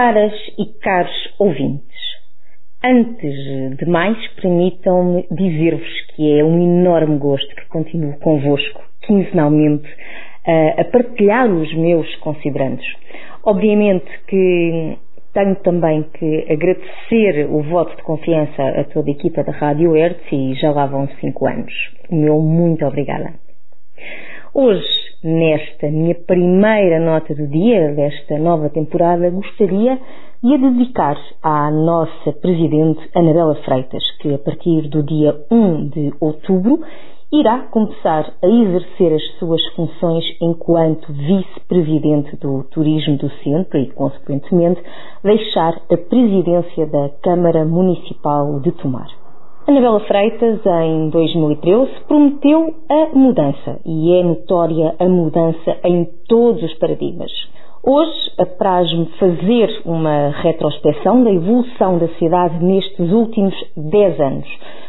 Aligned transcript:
Caras 0.00 0.32
e 0.56 0.64
caros 0.78 1.34
ouvintes, 1.40 1.98
antes 2.84 3.76
de 3.78 3.84
mais, 3.84 4.16
permitam-me 4.40 5.26
dizer-vos 5.28 6.00
que 6.14 6.38
é 6.38 6.44
um 6.44 6.62
enorme 6.62 7.18
gosto 7.18 7.52
que 7.56 7.66
continuo 7.66 8.16
convosco, 8.20 8.80
quinzenalmente, 9.04 9.88
a 10.78 10.84
partilhar 10.84 11.50
os 11.50 11.74
meus 11.74 12.14
considerandos. 12.18 12.86
Obviamente 13.42 14.08
que 14.28 14.98
tenho 15.34 15.56
também 15.64 16.04
que 16.16 16.46
agradecer 16.48 17.48
o 17.50 17.60
voto 17.64 17.96
de 17.96 18.02
confiança 18.04 18.62
a 18.62 18.84
toda 18.84 19.10
a 19.10 19.12
equipa 19.12 19.42
da 19.42 19.50
Rádio 19.50 19.96
Hertz 19.96 20.30
e 20.30 20.54
já 20.54 20.70
lá 20.70 20.86
vão 20.86 21.08
cinco 21.20 21.48
anos. 21.48 21.74
O 22.08 22.14
meu 22.14 22.40
muito 22.40 22.86
obrigada. 22.86 23.34
Hoje, 24.54 24.86
nesta 25.22 25.90
minha 25.90 26.14
primeira 26.14 27.00
nota 27.00 27.34
do 27.34 27.46
dia 27.48 27.92
desta 27.94 28.38
nova 28.38 28.68
temporada, 28.70 29.30
gostaria 29.30 29.98
de 30.42 30.54
a 30.54 30.56
dedicar 30.56 31.16
à 31.42 31.70
nossa 31.70 32.32
Presidente 32.40 33.00
Anabela 33.14 33.56
Freitas, 33.64 34.04
que 34.20 34.32
a 34.32 34.38
partir 34.38 34.88
do 34.88 35.02
dia 35.02 35.34
1 35.50 35.88
de 35.88 36.12
outubro 36.20 36.80
irá 37.32 37.58
começar 37.70 38.32
a 38.42 38.46
exercer 38.46 39.12
as 39.12 39.38
suas 39.38 39.60
funções 39.74 40.24
enquanto 40.40 41.12
vice-presidente 41.12 42.36
do 42.36 42.62
Turismo 42.70 43.18
do 43.18 43.28
Centro 43.42 43.78
e, 43.78 43.90
consequentemente, 43.90 44.80
deixar 45.22 45.74
a 45.90 45.96
presidência 45.96 46.86
da 46.86 47.10
Câmara 47.22 47.64
Municipal 47.64 48.60
de 48.60 48.72
Tomar. 48.72 49.17
Anabela 49.68 50.00
Freitas, 50.00 50.60
em 50.64 51.10
2013, 51.10 51.90
prometeu 52.08 52.74
a 52.88 53.14
mudança 53.14 53.78
e 53.84 54.14
é 54.14 54.22
notória 54.22 54.94
a 54.98 55.06
mudança 55.06 55.76
em 55.84 56.08
todos 56.26 56.62
os 56.62 56.72
paradigmas. 56.78 57.30
Hoje 57.84 58.32
apraz-me 58.38 59.04
fazer 59.18 59.82
uma 59.84 60.30
retrospeção 60.40 61.22
da 61.22 61.30
evolução 61.30 61.98
da 61.98 62.08
cidade 62.18 62.64
nestes 62.64 63.12
últimos 63.12 63.54
10 63.76 64.18
anos, 64.18 64.48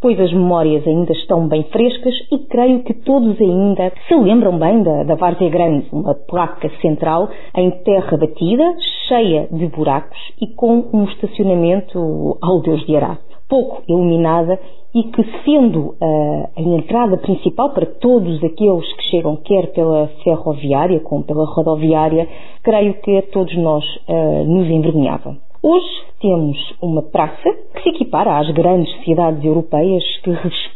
pois 0.00 0.20
as 0.20 0.32
memórias 0.32 0.86
ainda 0.86 1.14
estão 1.14 1.48
bem 1.48 1.64
frescas 1.64 2.14
e 2.30 2.38
creio 2.46 2.84
que 2.84 2.94
todos 2.94 3.40
ainda 3.40 3.92
se 4.06 4.14
lembram 4.14 4.56
bem 4.56 4.84
da, 4.84 5.02
da 5.02 5.16
Várzea 5.16 5.50
Grande, 5.50 5.88
uma 5.90 6.14
placa 6.14 6.70
central 6.80 7.28
em 7.56 7.72
terra 7.82 8.16
batida, 8.16 8.76
cheia 9.08 9.48
de 9.50 9.66
buracos 9.66 10.32
e 10.40 10.46
com 10.54 10.88
um 10.92 11.06
estacionamento 11.06 12.38
ao 12.40 12.60
Deus 12.60 12.86
de 12.86 12.94
Ará 12.94 13.18
pouco 13.50 13.82
iluminada 13.86 14.58
e 14.94 15.02
que, 15.04 15.22
sendo 15.44 15.94
uh, 16.00 16.48
a 16.56 16.60
entrada 16.60 17.16
principal 17.18 17.70
para 17.70 17.86
todos 17.86 18.42
aqueles 18.42 18.92
que 18.94 19.02
chegam, 19.10 19.36
quer 19.36 19.72
pela 19.72 20.08
ferroviária 20.24 21.00
como 21.00 21.22
pela 21.22 21.44
rodoviária, 21.44 22.28
creio 22.62 22.94
que 22.94 23.18
a 23.18 23.22
todos 23.22 23.54
nós 23.56 23.84
uh, 24.08 24.44
nos 24.44 24.68
envergonhava. 24.68 25.36
Hoje 25.62 26.04
temos 26.20 26.56
uma 26.80 27.02
praça 27.02 27.50
que 27.74 27.82
se 27.82 27.88
equipara 27.90 28.38
às 28.38 28.50
grandes 28.50 28.90
cidades 29.04 29.44
europeias, 29.44 30.02
que 30.22 30.30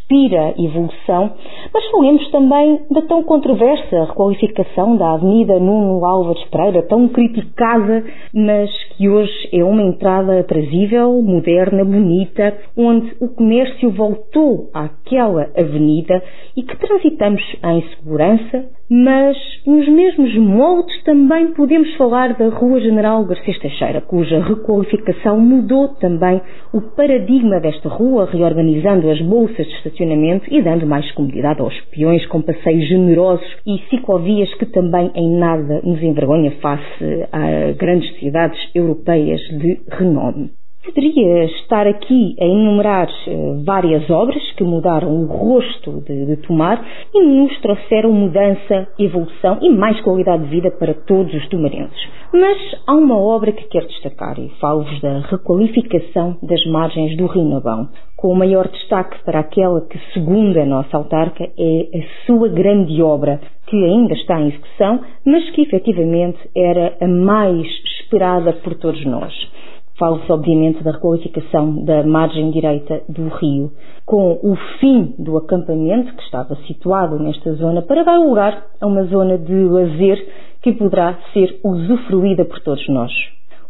respira 0.04 0.54
evolução, 0.58 1.32
mas 1.72 1.90
falemos 1.90 2.30
também 2.30 2.80
da 2.90 3.02
tão 3.02 3.22
controversa 3.22 4.04
requalificação 4.04 4.96
da 4.96 5.12
Avenida 5.12 5.58
Nuno 5.58 6.04
Álvares 6.04 6.44
Pereira, 6.44 6.82
tão 6.82 7.08
criticada, 7.08 8.04
mas 8.34 8.70
que 8.96 9.08
hoje 9.08 9.48
é 9.52 9.64
uma 9.64 9.82
entrada 9.82 10.40
aprazível, 10.40 11.20
moderna, 11.22 11.84
bonita, 11.84 12.56
onde 12.76 13.14
o 13.20 13.28
comércio 13.28 13.90
voltou 13.90 14.70
àquela 14.74 15.50
avenida 15.56 16.22
e 16.56 16.62
que 16.62 16.76
transitamos 16.76 17.42
em 17.64 17.82
segurança, 17.96 18.64
mas 18.90 19.36
nos 19.66 19.88
mesmos 19.88 20.36
moldes 20.36 21.02
também 21.04 21.52
podemos 21.52 21.92
falar 21.96 22.34
da 22.34 22.48
Rua 22.48 22.80
General 22.80 23.24
Garcês 23.24 23.58
Teixeira, 23.58 24.00
cuja 24.02 24.42
requalificação 24.42 25.40
mudou 25.40 25.88
também 25.88 26.40
o 26.72 26.80
paradigma 26.94 27.58
desta 27.60 27.88
rua, 27.88 28.28
reorganizando 28.30 29.10
as 29.10 29.20
bolsas 29.22 29.66
de 29.66 29.82
estacionamento 29.94 30.52
e 30.52 30.60
dando 30.60 30.86
mais 30.86 31.10
comodidade 31.12 31.60
aos 31.60 31.78
peões 31.92 32.26
com 32.26 32.42
passeios 32.42 32.88
generosos 32.88 33.46
e 33.66 33.78
ciclovias 33.88 34.52
que 34.54 34.66
também 34.66 35.10
em 35.14 35.38
nada 35.38 35.80
nos 35.82 36.02
envergonha 36.02 36.50
face 36.60 37.26
a 37.32 37.72
grandes 37.72 38.18
cidades 38.18 38.58
europeias 38.74 39.40
de 39.40 39.80
renome. 39.90 40.50
Poderia 40.84 41.44
estar 41.46 41.86
aqui 41.86 42.36
a 42.38 42.44
enumerar 42.44 43.08
eh, 43.26 43.62
várias 43.64 44.10
obras 44.10 44.42
que 44.52 44.62
mudaram 44.62 45.08
o 45.08 45.24
rosto 45.24 46.02
de, 46.02 46.26
de 46.26 46.36
Tomar 46.42 46.84
e 47.14 47.22
nos 47.22 47.58
trouxeram 47.62 48.12
mudança, 48.12 48.86
evolução 48.98 49.58
e 49.62 49.70
mais 49.70 49.98
qualidade 50.02 50.44
de 50.44 50.50
vida 50.50 50.70
para 50.70 50.92
todos 50.92 51.32
os 51.32 51.48
tomarenses. 51.48 51.98
Mas 52.34 52.58
há 52.86 52.94
uma 52.94 53.18
obra 53.18 53.52
que 53.52 53.64
quero 53.68 53.88
destacar 53.88 54.38
e 54.38 54.50
falo-vos 54.60 55.00
da 55.00 55.20
requalificação 55.20 56.36
das 56.42 56.62
margens 56.66 57.16
do 57.16 57.28
Rio 57.28 57.44
Nabão, 57.44 57.88
com 58.14 58.28
o 58.28 58.36
maior 58.36 58.68
destaque 58.68 59.24
para 59.24 59.40
aquela 59.40 59.80
que, 59.88 59.98
segundo 60.12 60.60
a 60.60 60.66
nossa 60.66 60.98
autarca, 60.98 61.44
é 61.44 61.98
a 61.98 62.26
sua 62.26 62.48
grande 62.48 63.00
obra, 63.00 63.40
que 63.68 63.76
ainda 63.82 64.12
está 64.12 64.38
em 64.38 64.48
execução, 64.48 65.00
mas 65.24 65.48
que 65.50 65.62
efetivamente 65.62 66.38
era 66.54 66.94
a 67.00 67.08
mais 67.08 67.66
esperada 67.86 68.52
por 68.52 68.74
todos 68.74 69.02
nós. 69.06 69.53
Falo-se, 70.04 70.30
obviamente, 70.30 70.84
da 70.84 70.90
requalificação 70.90 71.82
da 71.82 72.02
margem 72.02 72.50
direita 72.50 73.00
do 73.08 73.28
rio, 73.28 73.72
com 74.04 74.38
o 74.42 74.54
fim 74.78 75.14
do 75.18 75.38
acampamento 75.38 76.14
que 76.14 76.22
estava 76.24 76.54
situado 76.66 77.18
nesta 77.18 77.54
zona 77.54 77.80
para 77.80 78.02
dar 78.02 78.18
lugar 78.18 78.66
a 78.82 78.86
uma 78.86 79.04
zona 79.04 79.38
de 79.38 79.54
lazer 79.54 80.28
que 80.60 80.72
poderá 80.72 81.18
ser 81.32 81.58
usufruída 81.64 82.44
por 82.44 82.60
todos 82.60 82.86
nós. 82.86 83.10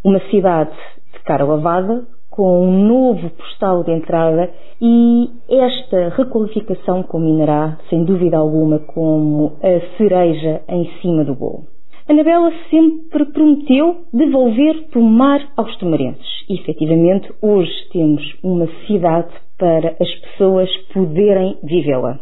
Uma 0.03 0.19
cidade 0.29 0.73
de 1.13 1.21
cara 1.21 1.45
lavada, 1.45 2.03
com 2.29 2.67
um 2.67 2.85
novo 2.85 3.31
postal 3.31 3.85
de 3.85 3.93
entrada 3.93 4.51
e 4.83 5.31
esta 5.49 6.09
requalificação 6.17 7.05
combinará, 7.05 7.79
sem 7.89 8.03
dúvida 8.03 8.39
alguma, 8.39 8.81
como 8.81 9.53
a 9.63 9.97
cereja 9.97 10.63
em 10.69 10.91
cima 11.01 11.25
do 11.25 11.37
bolo. 11.37 11.74
Anabela 12.07 12.53
sempre 12.69 13.25
prometeu 13.33 14.05
devolver 14.13 14.89
Tomar 14.93 15.41
aos 15.57 15.75
tomarenses. 15.79 16.45
E, 16.51 16.55
efetivamente, 16.61 17.33
hoje 17.41 17.73
temos 17.91 18.23
uma 18.43 18.69
cidade 18.87 19.33
para 19.59 19.97
as 19.99 20.15
pessoas 20.17 20.69
poderem 20.93 21.57
vivê-la. 21.63 22.21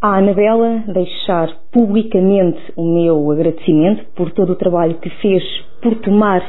A 0.00 0.18
Anabela 0.18 0.84
deixar 0.86 1.48
publicamente 1.72 2.60
o 2.76 2.84
meu 2.84 3.28
agradecimento 3.32 4.04
por 4.14 4.30
todo 4.30 4.52
o 4.52 4.56
trabalho 4.56 4.98
que 5.00 5.10
fez 5.10 5.42
por 5.82 5.96
tomar 5.96 6.40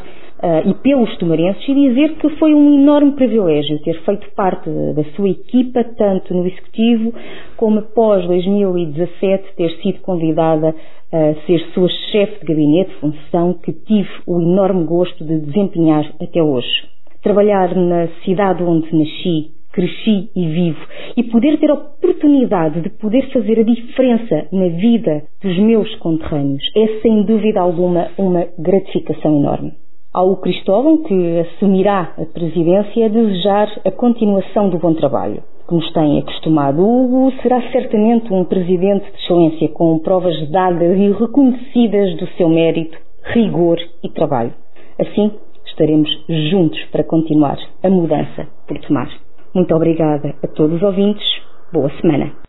uh, 0.42 0.70
e 0.70 0.74
pelos 0.76 1.16
tomarenses 1.18 1.68
e 1.68 1.74
dizer 1.74 2.16
que 2.16 2.30
foi 2.38 2.54
um 2.54 2.82
enorme 2.82 3.14
privilégio 3.14 3.82
ter 3.84 4.00
feito 4.04 4.30
parte 4.36 4.70
da 4.70 5.04
sua 5.16 5.30
equipa, 5.30 5.84
tanto 5.84 6.34
no 6.34 6.46
Executivo 6.46 7.14
como 7.58 7.80
após 7.80 8.26
2017 8.28 9.56
ter 9.56 9.70
sido 9.82 10.00
convidada 10.02 10.76
a 11.12 11.46
ser 11.46 11.60
sua 11.74 11.88
chefe 12.12 12.40
de 12.42 12.46
gabinete, 12.46 12.94
função 12.96 13.54
que 13.54 13.72
tive 13.72 14.10
o 14.28 14.42
enorme 14.42 14.86
gosto 14.86 15.24
de 15.24 15.40
desempenhar 15.40 16.12
até 16.22 16.42
hoje. 16.42 16.84
Trabalhar 17.22 17.74
na 17.76 18.08
cidade 18.24 18.62
onde 18.64 18.94
nasci, 18.94 19.52
cresci 19.72 20.30
e 20.36 20.48
vivo 20.48 20.80
e 21.18 21.24
poder 21.24 21.58
ter 21.60 21.70
a 21.70 21.74
oportunidade 21.74 22.82
de 22.82 22.90
poder 22.90 23.30
fazer 23.32 23.60
a 23.60 23.64
diferença 23.64 24.48
na 24.52 24.68
vida 24.70 25.24
dos 25.42 25.58
meus 25.60 25.94
conterrâneos 25.96 26.64
é 26.76 27.02
sem 27.02 27.24
dúvida 27.24 27.60
alguma 27.60 28.08
uma 28.18 28.46
gratificação 28.58 29.38
enorme. 29.38 29.85
Ao 30.16 30.38
Cristóvão, 30.38 31.00
que 31.04 31.40
assumirá 31.40 32.14
a 32.18 32.26
presidência, 32.26 33.10
desejar 33.10 33.68
a 33.84 33.92
continuação 33.92 34.70
do 34.70 34.80
bom 34.80 34.94
trabalho 34.94 35.44
que 35.68 35.76
nos 35.76 35.92
tem 35.92 36.20
acostumado. 36.20 36.82
Hugo 36.82 37.34
será 37.42 37.62
certamente 37.70 38.32
um 38.34 38.46
presidente 38.46 39.12
de 39.12 39.18
excelência 39.18 39.68
com 39.68 40.00
provas 40.00 40.50
dadas 40.50 40.98
e 40.98 41.12
reconhecidas 41.12 42.16
do 42.16 42.28
seu 42.38 42.48
mérito, 42.48 42.98
rigor 43.26 43.78
e 44.02 44.08
trabalho. 44.08 44.54
Assim, 44.98 45.34
estaremos 45.66 46.10
juntos 46.50 46.82
para 46.94 47.04
continuar 47.04 47.58
a 47.84 47.90
mudança 47.90 48.48
por 48.66 48.80
tomar. 48.80 49.10
Muito 49.54 49.76
obrigada 49.76 50.34
a 50.42 50.48
todos 50.48 50.78
os 50.78 50.82
ouvintes. 50.82 51.28
Boa 51.74 51.90
semana. 52.00 52.45